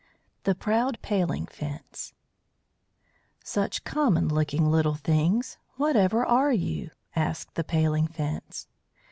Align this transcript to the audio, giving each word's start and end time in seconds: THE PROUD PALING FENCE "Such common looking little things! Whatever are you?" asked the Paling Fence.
THE 0.45 0.55
PROUD 0.55 0.97
PALING 1.03 1.45
FENCE 1.45 2.13
"Such 3.43 3.83
common 3.83 4.29
looking 4.29 4.65
little 4.65 4.95
things! 4.95 5.59
Whatever 5.77 6.25
are 6.25 6.51
you?" 6.51 6.89
asked 7.15 7.53
the 7.53 7.63
Paling 7.63 8.07
Fence. 8.07 8.65